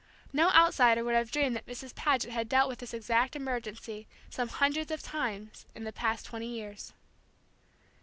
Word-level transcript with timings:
No 0.33 0.49
outsider 0.53 1.03
would 1.03 1.13
have 1.13 1.29
dreamed 1.29 1.55
that 1.55 1.67
Mrs. 1.67 1.93
Paget 1.93 2.31
had 2.31 2.49
dealt 2.49 2.67
with 2.67 2.79
this 2.79 2.91
exact 2.91 3.35
emergency 3.35 4.07
some 4.31 4.47
hundreds 4.47 4.89
of 4.89 5.03
times 5.03 5.67
in 5.75 5.83
the 5.83 5.93
past 5.93 6.25
twenty 6.25 6.47
years. 6.47 6.93